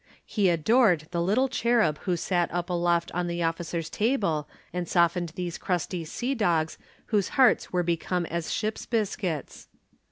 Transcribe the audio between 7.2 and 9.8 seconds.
hearts were become as ship's biscuits.